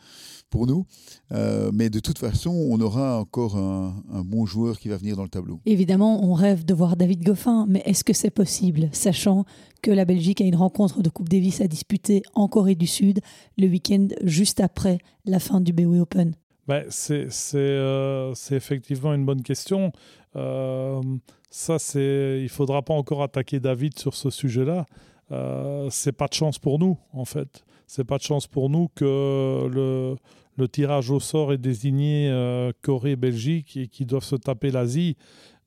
[0.49, 0.85] pour nous.
[1.31, 5.23] Euh, mais de toute façon, on aura encore un, bon joueur qui va venir dans
[5.23, 5.59] le tableau.
[5.65, 9.45] Évidemment, on rêve de voir David Goffin, mais est-ce que c'est possible, sachant
[9.81, 13.19] que la Belgique a une rencontre de Coupe Davis à disputer en Corée du Sud
[13.57, 16.35] le week-end juste après la fin du BOE Open?
[16.69, 19.91] Ben, euh, c'est effectivement une bonne question.
[20.35, 21.01] Euh,
[21.49, 24.85] ça, c'est il faudra pas encore attaquer David sur ce sujet-là.
[25.31, 28.87] Euh, c'est pas de chance pour nous, en fait c'est pas de chance pour nous
[28.93, 35.17] que le, tirage au sort est désigné euh, Corée-Belgique et qu'ils doivent se taper l'Asie.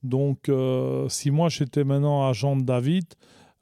[0.05, 3.07] Donc, euh, si moi j'étais maintenant agent de David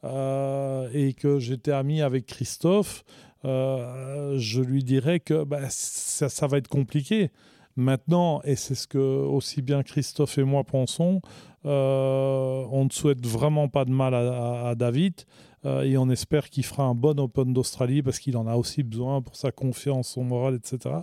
[0.05, 3.03] euh, et que j'étais ami avec Christophe,
[3.45, 7.31] je lui dirais que bah, ça, va être compliqué.
[7.77, 11.23] Maintenant, et c'est ce que aussi bien Christophe et moi pensons,
[11.65, 15.15] on ne souhaite vraiment pas de mal à David.
[15.67, 18.83] Euh, et on espère qu'il fera un bon Open d'Australie parce qu'il en a aussi
[18.83, 20.97] besoin pour sa confiance, son moral, etc.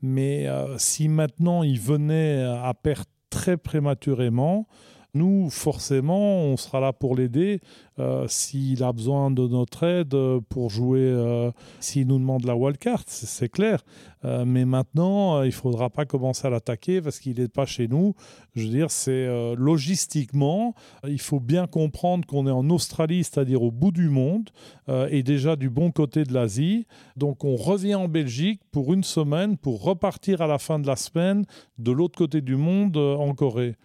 [0.00, 4.66] Mais euh, si maintenant il venait à perdre très prématurément,
[5.14, 7.60] nous, forcément, on sera là pour l'aider
[7.98, 10.16] euh, s'il a besoin de notre aide
[10.48, 13.84] pour jouer, euh, s'il nous demande la wildcard, c'est clair.
[14.24, 17.88] Euh, mais maintenant, il ne faudra pas commencer à l'attaquer parce qu'il n'est pas chez
[17.88, 18.14] nous.
[18.54, 20.74] Je veux dire, c'est logistiquement,
[21.06, 24.50] il faut bien comprendre qu'on est en Australie, c'est-à-dire au bout du monde,
[24.88, 26.86] et déjà du bon côté de l'Asie.
[27.16, 30.96] Donc on revient en Belgique pour une semaine, pour repartir à la fin de la
[30.96, 31.44] semaine
[31.78, 33.76] de l'autre côté du monde, en Corée.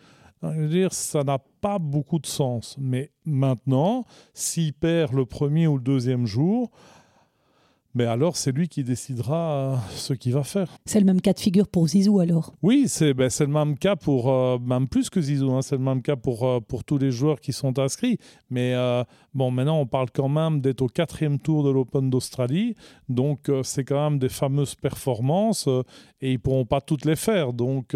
[0.43, 2.75] Je dire, ça n'a pas beaucoup de sens.
[2.79, 6.71] Mais maintenant, s'il perd le premier ou le deuxième jour,
[7.97, 10.69] ben alors c'est lui qui décidera ce qu'il va faire.
[10.85, 13.95] C'est le même cas de figure pour Zizou alors Oui, c'est ben, le même cas
[13.95, 17.41] pour, même plus que Zizou, hein, c'est le même cas pour, pour tous les joueurs
[17.41, 18.19] qui sont inscrits.
[18.51, 18.75] Mais
[19.33, 22.75] bon, maintenant on parle quand même d'être au quatrième tour de l'Open d'Australie,
[23.09, 25.67] donc c'est quand même des fameuses performances
[26.21, 27.51] et ils pourront pas toutes les faire.
[27.51, 27.95] Donc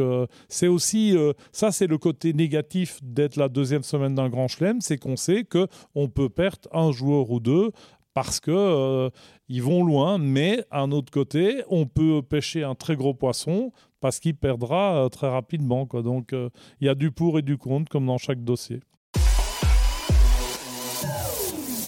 [0.50, 1.16] c'est aussi,
[1.52, 5.44] ça c'est le côté négatif d'être la deuxième semaine d'un grand chelem, c'est qu'on sait
[5.44, 7.72] que on peut perdre un joueur ou deux
[8.14, 9.10] parce que euh,
[9.48, 14.20] ils vont loin, mais un autre côté, on peut pêcher un très gros poisson parce
[14.20, 15.88] qu'il perdra euh, très rapidement.
[15.92, 18.82] Donc euh, il y a du pour et du contre comme dans chaque dossier.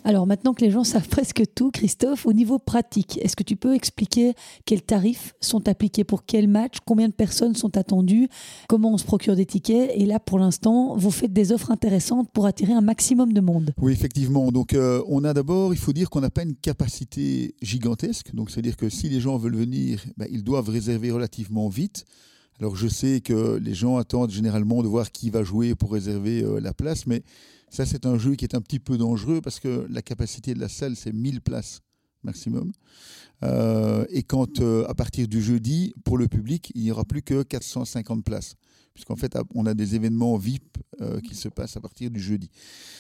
[0.06, 3.56] Alors maintenant que les gens savent presque tout, Christophe, au niveau pratique, est-ce que tu
[3.56, 4.34] peux expliquer
[4.66, 8.28] quels tarifs sont appliqués pour quel match, combien de personnes sont attendues,
[8.68, 12.30] comment on se procure des tickets Et là, pour l'instant, vous faites des offres intéressantes
[12.34, 13.74] pour attirer un maximum de monde.
[13.82, 14.52] Oui, effectivement.
[14.52, 18.34] Donc euh, on a d'abord, il faut dire qu'on n'a pas une capacité gigantesque.
[18.36, 22.06] Donc c'est-à-dire que si les gens veulent venir, ben, ils doivent réserver relativement vite.
[22.60, 26.44] Alors je sais que les gens attendent généralement de voir qui va jouer pour réserver
[26.44, 27.24] euh, la place, mais
[27.74, 30.60] ça, c'est un jeu qui est un petit peu dangereux parce que la capacité de
[30.60, 31.82] la salle, c'est 1000 places
[32.22, 32.72] maximum.
[33.44, 37.24] Euh, et quand, euh, à partir du jeudi, pour le public, il n'y aura plus
[37.24, 38.54] que 450 places.
[38.94, 42.52] Puisqu'en fait, on a des événements VIP euh, qui se passent à partir du jeudi.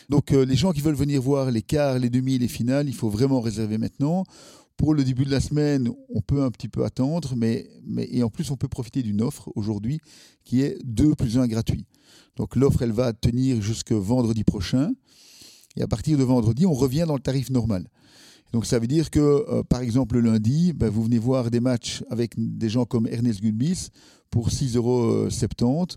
[0.10, 3.10] Donc, les gens qui veulent venir voir les quarts, les demi, les finales, il faut
[3.10, 4.24] vraiment réserver maintenant.
[4.78, 8.30] Pour le début de la semaine, on peut un petit peu attendre, mais, et en
[8.30, 10.00] plus, on peut profiter d'une offre aujourd'hui
[10.44, 11.86] qui est 2 plus 1 gratuit.
[12.36, 14.92] Donc l'offre, elle va tenir jusque vendredi prochain.
[15.76, 17.88] Et à partir de vendredi, on revient dans le tarif normal.
[18.54, 21.60] Donc ça veut dire que, euh, par exemple, le lundi, ben, vous venez voir des
[21.60, 23.90] matchs avec des gens comme Ernest Gulbis
[24.30, 25.88] pour 6,70 euros.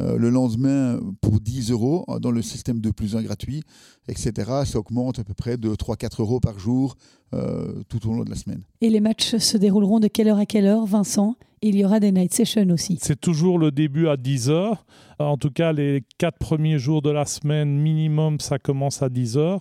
[0.00, 3.62] Euh, le lendemain, pour 10 euros dans le système de plus 1 gratuit,
[4.08, 4.32] etc.
[4.64, 6.96] Ça augmente à peu près de 3-4 euros par jour
[7.34, 8.62] euh, tout au long de la semaine.
[8.80, 11.36] Et les matchs se dérouleront de quelle heure à quelle heure, Vincent?
[11.62, 12.98] Il y aura des night sessions aussi.
[13.02, 14.76] C'est toujours le début à 10h.
[15.18, 19.60] En tout cas, les quatre premiers jours de la semaine minimum, ça commence à 10h.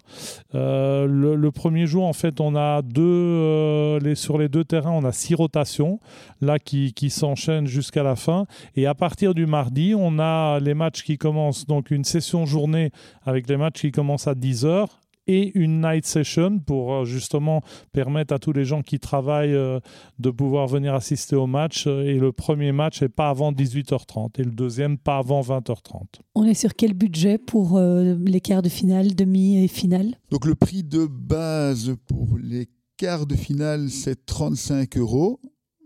[0.56, 5.04] Euh, le, premier jour, en fait, on a deux, euh, sur les deux terrains, on
[5.04, 6.00] a six rotations,
[6.40, 8.46] là, qui, qui s'enchaînent jusqu'à la fin.
[8.78, 12.92] Et à partir du mardi, on a les matchs qui commencent, donc une session journée
[13.26, 14.88] avec les matchs qui commencent à 10h
[15.30, 17.62] et une night session pour euh, justement
[17.94, 19.80] permettre à tous les gens qui travaillent euh,
[20.18, 21.86] de pouvoir venir assister au match.
[21.86, 26.22] Et le premier match n'est pas avant 18h30 et le deuxième pas avant 20h30.
[26.34, 30.16] On est sur quel budget pour euh, les quarts de finale, demi et finale?
[30.32, 35.40] Donc le prix de base pour les quarts de finale, c'est 35 euros.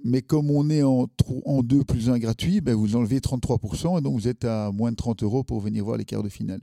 [0.05, 1.07] Mais comme on est en,
[1.45, 4.91] en 2 plus 1 gratuit, ben vous enlevez 33% et donc vous êtes à moins
[4.91, 6.61] de 30 euros pour venir voir les quarts de finale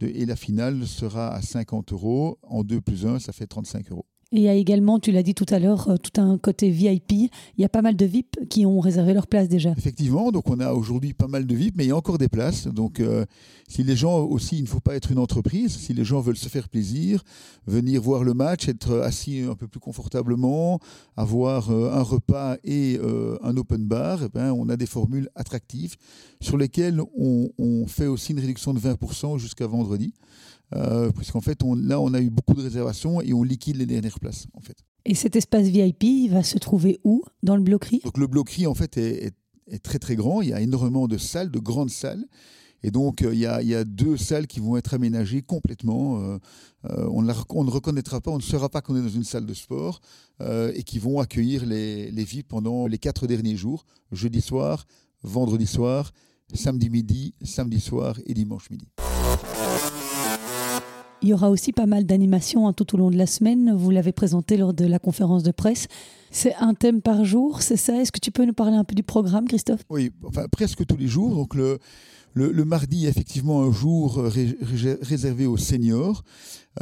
[0.00, 2.38] et la finale sera à 50 euros.
[2.42, 4.06] En 2 plus 1, ça fait 35 euros.
[4.32, 6.68] Et il y a également, tu l'as dit tout à l'heure, euh, tout un côté
[6.68, 7.12] VIP.
[7.12, 9.70] Il y a pas mal de VIP qui ont réservé leur place déjà.
[9.78, 12.28] Effectivement, donc on a aujourd'hui pas mal de VIP, mais il y a encore des
[12.28, 12.66] places.
[12.66, 13.24] Donc euh,
[13.68, 16.36] si les gens aussi, il ne faut pas être une entreprise, si les gens veulent
[16.36, 17.22] se faire plaisir,
[17.68, 20.80] venir voir le match, être assis un peu plus confortablement,
[21.16, 22.98] avoir euh, un repas et
[23.42, 25.94] un open bar, eh ben, on a des formules attractives
[26.40, 30.14] sur lesquelles on, on fait aussi une réduction de 20% jusqu'à vendredi.
[30.74, 33.86] Euh, puisqu'en fait, on, là, on a eu beaucoup de réservations et on liquide les
[33.86, 34.76] dernières places, en fait.
[35.04, 37.22] Et cet espace VIP, il va se trouver où?
[37.42, 38.00] Dans le bloquerie?
[38.04, 39.32] Donc le bloquerie, en fait, est,
[39.82, 40.42] très très grand.
[40.42, 42.24] Il y a énormément de salles, de grandes salles.
[42.82, 46.20] Et donc, euh, il, y a, deux salles qui vont être aménagées complètement.
[46.20, 46.38] Euh,
[47.08, 50.00] on, ne reconnaîtra pas, on ne saura pas qu'on est dans une salle de sport
[50.40, 54.86] et qui vont accueillir les, les VIP pendant les quatre derniers jours, jeudi soir,
[55.22, 56.12] vendredi soir,
[56.54, 58.86] samedi midi, samedi soir et dimanche midi.
[61.22, 63.74] Il y aura aussi pas mal d'animations hein, tout au long de la semaine.
[63.74, 65.88] Vous l'avez présenté lors de la conférence de presse.
[66.30, 68.00] C'est un thème par jour, c'est ça?
[68.00, 69.80] Est-ce que tu peux nous parler un peu du programme, Christophe?
[69.88, 70.10] Oui,
[70.52, 71.34] presque tous les jours.
[71.34, 71.78] Donc le,
[72.34, 76.22] le, mardi, effectivement un jour réservé aux seniors.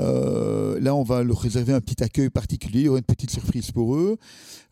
[0.00, 2.80] Euh, là, on va leur réserver un petit accueil particulier.
[2.80, 4.16] Il y aura une petite surprise pour eux.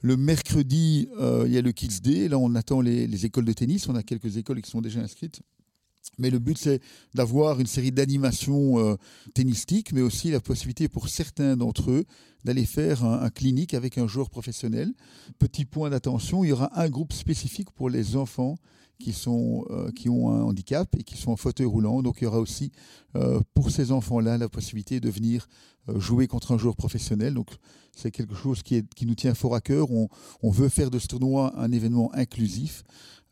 [0.00, 2.28] Le mercredi, euh, il y a le Kids Day.
[2.28, 3.88] Là, on attend les écoles de tennis.
[3.88, 5.42] On a quelques écoles qui sont déjà inscrites.
[6.18, 6.80] Mais le but, c'est
[7.14, 8.96] d'avoir une série d'animations euh,
[9.34, 12.04] tennistiques, mais aussi la possibilité pour certains d'entre eux
[12.44, 14.92] d'aller faire un, clinique avec un joueur professionnel.
[15.38, 18.56] Petit point d'attention, il y aura un groupe spécifique pour les enfants
[18.98, 22.02] qui, sont, euh, qui ont un handicap et qui sont en fauteuil roulant.
[22.02, 22.72] Donc il y aura aussi
[23.14, 25.48] euh, pour ces enfants-là la possibilité de venir
[25.96, 27.34] jouer contre un joueur professionnel.
[27.34, 27.48] Donc
[27.94, 29.88] c'est quelque chose qui, nous tient fort à cœur.
[29.90, 32.82] On veut faire de ce tournoi un événement inclusif.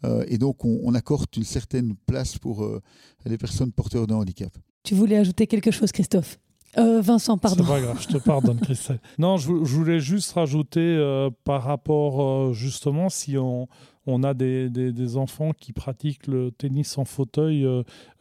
[0.05, 2.81] Euh, et donc, on, accorde une certaine place pour euh,
[3.27, 4.57] les personnes porteurs de handicap.
[4.83, 6.39] Tu voulais ajouter quelque chose, Christophe?
[6.79, 7.65] Euh, Vincent, pardon.
[7.65, 9.01] C'est pas grave, je te pardonne, Christelle.
[9.19, 13.67] Non, je, voulais juste rajouter euh, par rapport, euh, justement, si on,
[14.07, 17.67] on a des, des, enfants qui pratiquent le tennis en fauteuil,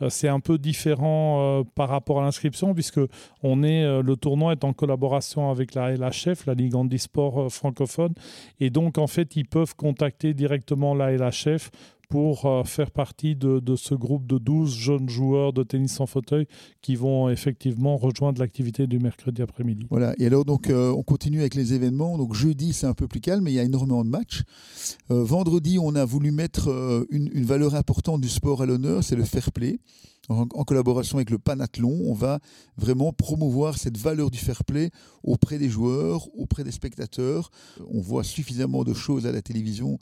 [0.09, 2.99] c'est un peu différent par rapport à l'inscription, puisque
[3.43, 8.13] on le tournoi est en collaboration avec la LHF, la Ligue handisport francophone,
[8.59, 11.71] et donc en fait, ils peuvent contacter directement la LHF
[12.09, 16.47] pour euh, faire partie de, ce groupe de 12 jeunes joueurs de tennis en fauteuil
[16.81, 19.85] qui vont effectivement rejoindre l'activité du mercredi après-midi.
[19.91, 22.17] Voilà, et alors donc euh, on continue avec les événements.
[22.17, 24.41] Donc jeudi c'est un peu plus calme, mais il y a énormément de matchs.
[25.11, 29.23] Euh, vendredi on a voulu mettre une, valeur importante du sport à l'honneur, c'est le
[29.23, 29.79] fair play.
[30.29, 32.39] En, collaboration avec le Panathlon, on va
[32.77, 34.91] vraiment promouvoir cette valeur du fair play
[35.23, 37.49] auprès des joueurs, auprès des spectateurs.
[37.91, 39.97] On voit suffisamment de choses à la télévision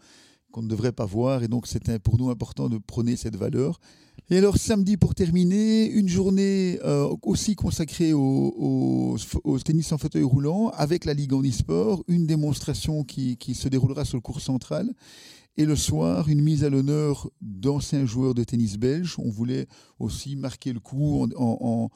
[0.52, 1.44] qu'on ne devrait pas voir.
[1.44, 3.80] Et donc, c'était pour nous important de prôner cette valeur.
[4.30, 9.16] Et alors, samedi, pour terminer, une journée euh, aussi consacrée au,
[9.64, 14.18] tennis en fauteuil roulant avec la Ligue en e-sport, une démonstration qui, se déroulera sur
[14.18, 14.94] le cours central.
[15.56, 19.16] Et le soir, une mise à l'honneur d'anciens joueurs de tennis belges.
[19.18, 21.90] On voulait aussi marquer le coup en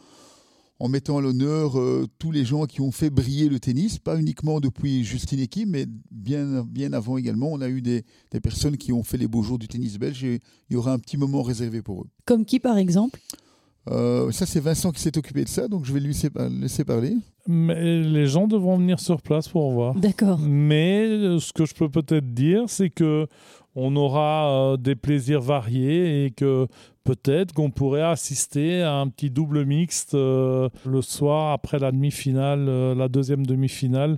[0.88, 4.60] mettant à l'honneur euh, tous les gens qui ont fait briller le tennis, pas uniquement
[4.60, 7.50] depuis Justine Ekim, mais bien, bien avant également.
[7.52, 8.04] On a eu des,
[8.42, 10.40] personnes qui ont fait les beaux jours du tennis belge et
[10.70, 12.08] il y aura un petit moment réservé pour eux.
[12.26, 13.20] Comme qui, par exemple?
[13.90, 17.16] Euh, ça, c'est Vincent qui s'est occupé de ça, donc je vais lui laisser parler.
[17.48, 19.96] Mais les gens devront venir sur place pour voir.
[19.96, 20.40] D'accord.
[20.40, 23.28] Mais euh, ce que je peux peut-être dire, c'est que
[23.76, 26.68] on aura des plaisirs variés et que
[27.04, 32.68] peut-être qu'on pourrait assister à un petit double mixte euh, le soir après la demi-finale,
[32.68, 34.18] euh, la deuxième demi-finale,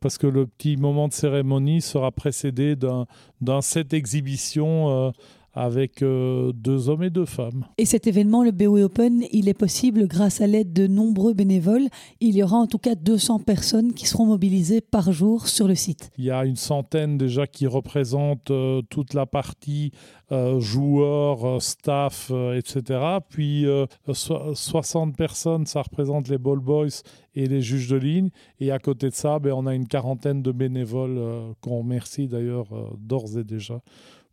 [0.00, 5.10] parce que le petit moment de cérémonie sera précédé d'un set exhibition euh,
[5.54, 7.64] avec euh, deux hommes et deux femmes.
[7.78, 11.88] Et cet événement, le BOE Open, il est possible grâce à l'aide de nombreux bénévoles.
[12.20, 15.76] Il y aura en tout cas 200 personnes qui seront mobilisées par jour sur le
[15.76, 16.10] site.
[16.18, 19.92] Il y a une centaine déjà qui représentent euh, toute la partie
[20.32, 23.00] euh, joueurs, staff, etc.
[23.28, 23.66] Puis
[24.12, 26.88] 60 personnes, ça représente les ball boys
[27.34, 28.30] et les juges de ligne.
[28.58, 31.20] Et à côté de ça, ben, on a une quarantaine de bénévoles
[31.60, 32.66] qu'on remercie d'ailleurs
[32.98, 33.80] d'ores et déjà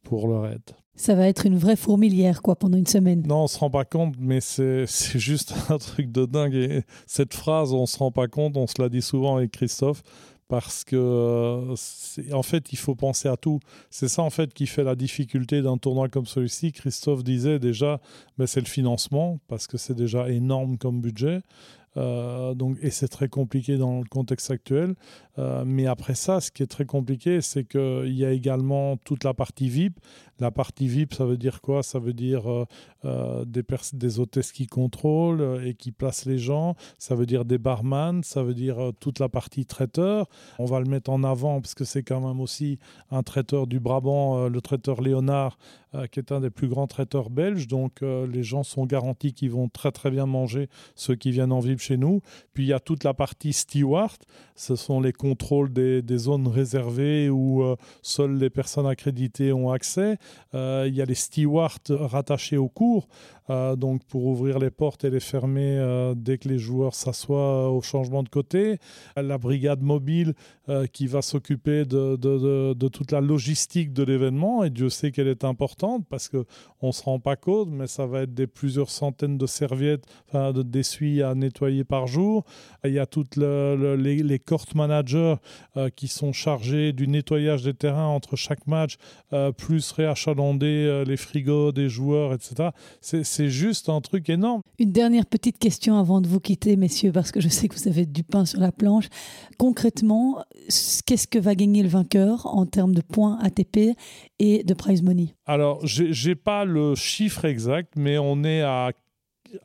[0.03, 0.61] pour leur aide.
[0.95, 3.23] Ça va être une vraie fourmilière quoi pendant une semaine.
[3.25, 6.53] Non, on se rend pas compte, mais c'est juste un truc de dingue.
[6.53, 10.03] Et cette phrase, on se rend pas compte, on se l'a dit souvent avec Christophe,
[10.47, 11.75] parce que euh,
[12.33, 13.59] en fait, il faut penser à tout.
[13.89, 16.73] C'est ça en fait qui fait la difficulté d'un tournoi comme celui-ci.
[16.73, 18.01] Christophe disait déjà,
[18.37, 21.41] mais c'est le financement parce que c'est déjà énorme comme budget.
[21.97, 24.95] Euh, donc, et c'est très compliqué dans le contexte actuel.
[25.39, 29.23] Euh, mais après ça, ce qui est très compliqué, c'est qu'il y a également toute
[29.23, 29.99] la partie VIP.
[30.41, 31.83] La partie VIP, ça veut dire quoi?
[31.83, 32.65] Ça veut dire
[33.05, 36.75] euh, des, des hôtesses qui contrôlent et qui placent les gens.
[36.97, 38.23] Ça veut dire des barman.
[38.23, 40.27] Ça veut dire toute la partie traiteur.
[40.59, 43.79] On va le mettre en avant parce que c'est quand même aussi un traiteur du
[43.79, 45.57] Brabant, le traiteur Léonard,
[46.11, 47.67] qui est un des plus grands traiteurs belges.
[47.67, 51.59] Donc les gens sont garantis qu'ils vont très très bien manger, ceux qui viennent en
[51.59, 52.21] VIP chez nous.
[52.53, 54.17] Puis il y a toute la partie steward,
[54.55, 60.17] ce sont les contrôles des, zones réservées où euh, seules les personnes accréditées ont accès.
[60.53, 63.07] Euh, il y a les stewards rattachés au cours,
[63.51, 65.61] euh, donc pour ouvrir les portes et les fermer
[66.15, 68.77] dès que les joueurs s'assoient au changement de côté.
[69.15, 70.33] La brigade mobile
[70.93, 76.05] qui va s'occuper de, toute la logistique de l'événement, et Dieu sait qu'elle est importante
[76.09, 79.45] parce qu'on ne se rend pas compte, mais ça va être des plusieurs centaines de
[79.45, 82.45] serviettes, enfin d'essuie à nettoyer par jour.
[82.83, 85.35] Il y a toutes les, les, court managers
[85.77, 88.97] euh, qui sont chargés du nettoyage des terrains entre chaque match,
[89.33, 92.69] euh, plus réachalander euh, les frigos des joueurs, etc.
[93.01, 94.61] C'est juste un truc énorme.
[94.79, 97.87] Une dernière petite question avant de vous quitter, messieurs, parce que je sais que vous
[97.87, 99.07] avez du pain sur la planche.
[99.57, 100.43] Concrètement,
[101.05, 103.97] qu'est-ce que va gagner le vainqueur en termes de points ATP
[104.39, 105.35] et de prize money?
[105.45, 108.91] Alors, je n'ai pas le chiffre exact, mais on est à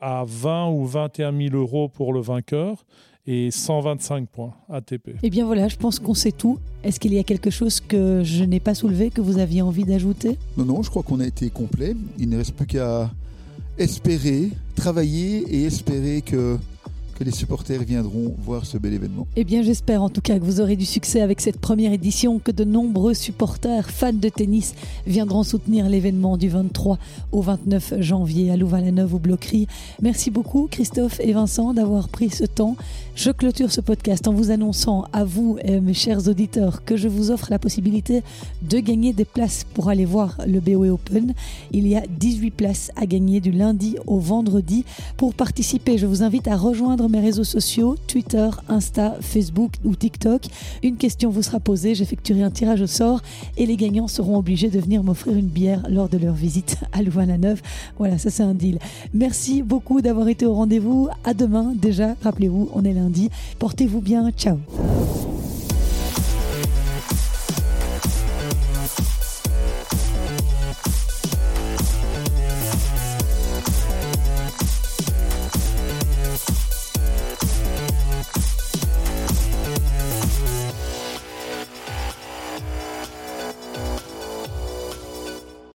[0.01, 2.85] à 20 ou 21 000 euros pour le vainqueur
[3.27, 5.17] et 125 points ATP.
[5.23, 6.59] Eh bien voilà, je pense qu'on sait tout.
[6.85, 9.85] Est-ce qu'il y a quelque chose que je n'ai pas soulevé, que vous aviez envie
[9.85, 10.39] d'ajouter?
[10.57, 11.97] Non, non, je crois qu'on a été complet.
[12.19, 13.11] Il ne reste plus qu'à
[13.79, 16.59] espérer, travailler et espérer que
[17.17, 19.27] que les supporters viendront voir ce bel événement.
[19.37, 22.39] Eh bien, j'espère en tout cas que vous aurez du succès avec cette première édition,
[22.39, 24.75] que de nombreux supporters fans de tennis
[25.07, 26.99] viendront soutenir l'événement du 23
[27.33, 29.67] au 29 janvier à Louvain-la-Neuve au Bloquerie.
[30.03, 32.77] Merci beaucoup Christophe et Vincent d'avoir pris ce temps.
[33.15, 37.31] Je clôture ce podcast en vous annonçant à vous, mes chers auditeurs, que je vous
[37.31, 38.23] offre la possibilité
[38.69, 41.33] de gagner des places pour aller voir le BOE Open.
[41.73, 44.85] Il y a 18 places à gagner du lundi au vendredi.
[45.17, 50.47] Pour participer, je vous invite à rejoindre mes réseaux sociaux, Twitter, Insta, Facebook ou TikTok.
[50.83, 53.21] Une question vous sera posée, j'effectuerai un tirage au sort
[53.57, 57.03] et les gagnants seront obligés de venir m'offrir une bière lors de leur visite à
[57.03, 57.61] Louvain-la-Neuve.
[57.99, 58.79] Voilà, ça c'est un deal.
[59.15, 61.09] Merci beaucoup d'avoir été au rendez-vous.
[61.25, 63.31] À demain déjà, rappelez-vous, on est lundi.
[63.59, 64.59] Portez-vous bien, ciao.